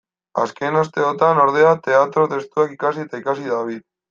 Azken 0.43 0.77
asteotan, 0.79 1.41
ordea, 1.43 1.75
teatro-testuak 1.89 2.75
ikasi 2.79 3.05
eta 3.07 3.23
ikasi 3.23 3.49
dabil. 3.53 3.85